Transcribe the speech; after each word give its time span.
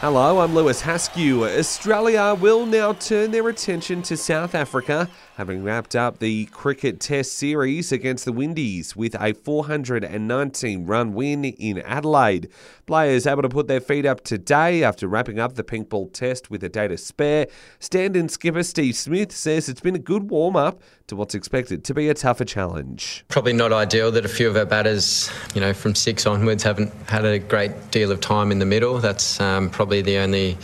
Hello, 0.00 0.40
I'm 0.40 0.54
Lewis 0.54 0.82
Haskew. 0.82 1.46
Australia 1.58 2.36
will 2.38 2.66
now 2.66 2.92
turn 2.92 3.30
their 3.30 3.48
attention 3.48 4.02
to 4.02 4.14
South 4.14 4.54
Africa, 4.54 5.08
having 5.36 5.62
wrapped 5.62 5.94
up 5.94 6.18
the 6.18 6.46
cricket 6.46 6.98
test 6.98 7.34
series 7.34 7.92
against 7.92 8.24
the 8.24 8.32
Windies 8.32 8.96
with 8.96 9.14
a 9.20 9.34
419 9.34 10.86
run 10.86 11.12
win 11.12 11.44
in 11.44 11.78
Adelaide. 11.80 12.48
Players 12.86 13.26
able 13.26 13.42
to 13.42 13.48
put 13.50 13.68
their 13.68 13.80
feet 13.80 14.06
up 14.06 14.24
today 14.24 14.82
after 14.82 15.06
wrapping 15.06 15.38
up 15.38 15.54
the 15.54 15.62
pink 15.62 15.90
ball 15.90 16.08
test 16.08 16.50
with 16.50 16.64
a 16.64 16.70
day 16.70 16.88
to 16.88 16.96
spare. 16.96 17.48
Stand 17.78 18.16
in 18.16 18.30
skipper 18.30 18.62
Steve 18.62 18.96
Smith 18.96 19.30
says 19.30 19.68
it's 19.68 19.82
been 19.82 19.94
a 19.94 19.98
good 19.98 20.30
warm 20.30 20.56
up 20.56 20.80
to 21.08 21.14
what's 21.14 21.34
expected 21.34 21.84
to 21.84 21.94
be 21.94 22.08
a 22.08 22.14
tougher 22.14 22.44
challenge. 22.44 23.24
Probably 23.28 23.52
not 23.52 23.72
ideal 23.72 24.10
that 24.12 24.24
a 24.24 24.28
few 24.28 24.48
of 24.48 24.56
our 24.56 24.64
batters, 24.64 25.30
you 25.54 25.60
know, 25.60 25.72
from 25.72 25.94
six 25.94 26.26
onwards 26.26 26.62
haven't 26.62 26.92
had 27.08 27.24
a 27.24 27.38
great 27.38 27.90
deal 27.90 28.10
of 28.10 28.20
time 28.20 28.50
in 28.50 28.58
the 28.58 28.66
middle. 28.66 28.98
That's 28.98 29.40
um, 29.40 29.70
probably 29.70 30.02
the 30.02 30.16
only 30.18 30.56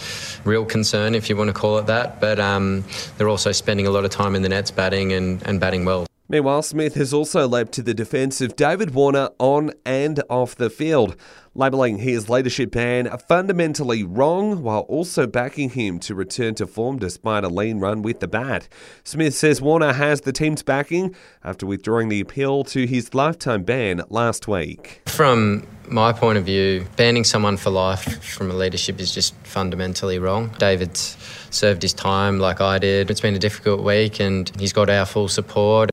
real 0.44 0.64
concern, 0.64 1.14
if 1.14 1.28
you 1.28 1.36
want 1.36 1.48
to 1.48 1.54
call 1.54 1.78
it 1.78 1.86
that. 1.86 2.20
But 2.20 2.40
um, 2.40 2.84
they're 3.18 3.28
also 3.28 3.52
spending 3.52 3.86
a 3.86 3.90
lot 3.90 4.04
of 4.04 4.10
time 4.10 4.34
in 4.34 4.42
the 4.42 4.48
nets 4.62 4.70
batting 4.70 5.12
and, 5.12 5.42
and 5.44 5.58
batting 5.58 5.84
well. 5.84 6.06
Meanwhile, 6.32 6.62
Smith 6.62 6.94
has 6.94 7.12
also 7.12 7.46
leapt 7.46 7.72
to 7.72 7.82
the 7.82 7.92
defence 7.92 8.40
of 8.40 8.56
David 8.56 8.94
Warner 8.94 9.28
on 9.38 9.72
and 9.84 10.22
off 10.30 10.54
the 10.54 10.70
field, 10.70 11.14
labelling 11.54 11.98
his 11.98 12.30
leadership 12.30 12.70
ban 12.70 13.06
fundamentally 13.28 14.02
wrong 14.02 14.62
while 14.62 14.80
also 14.88 15.26
backing 15.26 15.68
him 15.68 15.98
to 15.98 16.14
return 16.14 16.54
to 16.54 16.66
form 16.66 16.98
despite 16.98 17.44
a 17.44 17.48
lean 17.48 17.80
run 17.80 18.00
with 18.00 18.20
the 18.20 18.28
bat. 18.28 18.66
Smith 19.04 19.34
says 19.34 19.60
Warner 19.60 19.92
has 19.92 20.22
the 20.22 20.32
team's 20.32 20.62
backing 20.62 21.14
after 21.44 21.66
withdrawing 21.66 22.08
the 22.08 22.20
appeal 22.22 22.64
to 22.64 22.86
his 22.86 23.12
lifetime 23.12 23.62
ban 23.62 24.00
last 24.08 24.48
week. 24.48 25.02
From 25.08 25.66
my 25.86 26.14
point 26.14 26.38
of 26.38 26.46
view, 26.46 26.86
banning 26.96 27.24
someone 27.24 27.58
for 27.58 27.68
life 27.68 28.24
from 28.24 28.50
a 28.50 28.54
leadership 28.54 29.00
is 29.00 29.12
just 29.12 29.34
fundamentally 29.44 30.18
wrong. 30.18 30.50
David's 30.58 31.14
served 31.50 31.82
his 31.82 31.92
time 31.92 32.38
like 32.38 32.62
I 32.62 32.78
did. 32.78 33.10
It's 33.10 33.20
been 33.20 33.34
a 33.34 33.38
difficult 33.38 33.84
week 33.84 34.18
and 34.18 34.50
he's 34.58 34.72
got 34.72 34.88
our 34.88 35.04
full 35.04 35.28
support. 35.28 35.91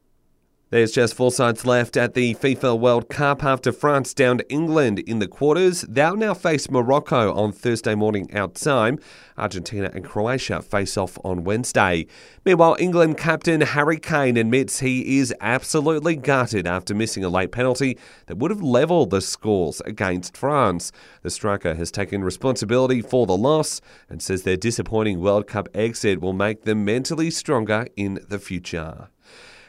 There's 0.71 0.91
just 0.91 1.15
four 1.15 1.31
sides 1.31 1.65
left 1.65 1.97
at 1.97 2.13
the 2.13 2.35
FIFA 2.35 2.79
World 2.79 3.09
Cup 3.09 3.43
after 3.43 3.71
France 3.71 4.13
downed 4.13 4.43
England 4.49 4.99
in 4.99 5.17
the 5.17 5.27
quarters. 5.27 5.81
They'll 5.89 6.15
now 6.15 6.35
face 6.35 6.69
Morocco 6.69 7.33
on 7.33 7.53
Thursday 7.53 7.95
morning 7.95 8.31
out 8.35 8.53
time. 8.53 8.99
Argentina 9.35 9.89
and 9.95 10.05
Croatia 10.05 10.61
face 10.61 10.95
off 10.95 11.17
on 11.23 11.43
Wednesday. 11.43 12.05
Meanwhile, 12.45 12.77
England 12.79 13.17
captain 13.17 13.61
Harry 13.61 13.97
Kane 13.97 14.37
admits 14.37 14.81
he 14.81 15.17
is 15.17 15.33
absolutely 15.41 16.15
gutted 16.15 16.67
after 16.67 16.93
missing 16.93 17.23
a 17.23 17.29
late 17.29 17.51
penalty 17.51 17.97
that 18.27 18.37
would 18.37 18.51
have 18.51 18.61
levelled 18.61 19.09
the 19.09 19.21
scores 19.21 19.81
against 19.87 20.37
France. 20.37 20.91
The 21.23 21.31
striker 21.31 21.73
has 21.73 21.89
taken 21.89 22.23
responsibility 22.23 23.01
for 23.01 23.25
the 23.25 23.35
loss 23.35 23.81
and 24.07 24.21
says 24.21 24.43
their 24.43 24.55
disappointing 24.55 25.19
World 25.19 25.47
Cup 25.47 25.67
exit 25.73 26.21
will 26.21 26.33
make 26.33 26.65
them 26.65 26.85
mentally 26.85 27.31
stronger 27.31 27.87
in 27.95 28.19
the 28.29 28.37
future. 28.37 29.09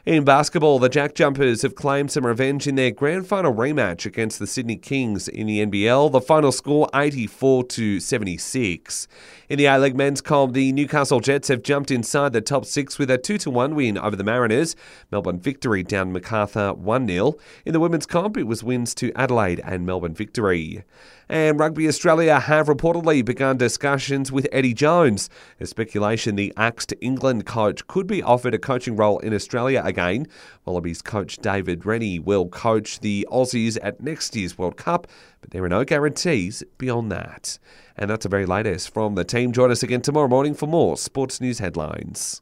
In 0.06 0.24
basketball, 0.24 0.78
the 0.78 0.88
Jack 0.88 1.14
Jumpers 1.14 1.60
have 1.60 1.74
claimed 1.74 2.10
some 2.10 2.24
revenge 2.24 2.66
in 2.66 2.74
their 2.74 2.90
grand 2.90 3.26
final 3.26 3.52
rematch 3.52 4.06
against 4.06 4.38
the 4.38 4.46
Sydney 4.46 4.76
Kings 4.76 5.28
in 5.28 5.46
the 5.46 5.66
NBL. 5.66 6.10
The 6.10 6.22
final 6.22 6.52
score 6.52 6.88
84 6.94 7.64
to 7.64 8.00
76. 8.00 9.06
In 9.50 9.58
the 9.58 9.66
A-League 9.66 9.96
men's 9.96 10.22
comp, 10.22 10.54
the 10.54 10.72
Newcastle 10.72 11.20
Jets 11.20 11.48
have 11.48 11.62
jumped 11.62 11.90
inside 11.90 12.32
the 12.32 12.40
top 12.40 12.64
6 12.64 12.98
with 12.98 13.10
a 13.10 13.18
2 13.18 13.50
1 13.50 13.74
win 13.74 13.98
over 13.98 14.16
the 14.16 14.24
Mariners. 14.24 14.74
Melbourne 15.12 15.38
victory 15.38 15.82
down 15.82 16.12
Macarthur 16.12 16.72
1 16.72 17.06
0. 17.06 17.34
In 17.66 17.74
the 17.74 17.80
women's 17.80 18.06
comp, 18.06 18.38
it 18.38 18.44
was 18.44 18.64
wins 18.64 18.94
to 18.94 19.12
Adelaide 19.14 19.60
and 19.66 19.84
Melbourne 19.84 20.14
victory. 20.14 20.82
And 21.28 21.60
Rugby 21.60 21.86
Australia 21.86 22.40
have 22.40 22.66
reportedly 22.66 23.24
begun 23.24 23.56
discussions 23.56 24.32
with 24.32 24.48
Eddie 24.50 24.74
Jones. 24.74 25.30
There's 25.58 25.70
speculation 25.70 26.34
the 26.34 26.52
axed 26.56 26.92
England 27.00 27.46
coach 27.46 27.86
could 27.86 28.08
be 28.08 28.22
offered 28.22 28.54
a 28.54 28.58
coaching 28.58 28.96
role 28.96 29.20
in 29.20 29.34
Australia 29.34 29.82
again. 29.90 30.26
Wallabies 30.64 31.02
coach 31.02 31.36
David 31.36 31.84
Rennie 31.84 32.18
will 32.18 32.48
coach 32.48 33.00
the 33.00 33.28
Aussies 33.30 33.76
at 33.82 34.00
next 34.00 34.34
year's 34.34 34.56
World 34.56 34.78
Cup, 34.78 35.06
but 35.42 35.50
there 35.50 35.62
are 35.64 35.68
no 35.68 35.84
guarantees 35.84 36.62
beyond 36.78 37.12
that. 37.12 37.58
And 37.96 38.08
that's 38.08 38.22
the 38.22 38.30
very 38.30 38.46
latest 38.46 38.94
from 38.94 39.16
the 39.16 39.24
team. 39.24 39.52
Join 39.52 39.70
us 39.70 39.82
again 39.82 40.00
tomorrow 40.00 40.28
morning 40.28 40.54
for 40.54 40.66
more 40.66 40.96
sports 40.96 41.40
news 41.40 41.58
headlines. 41.58 42.38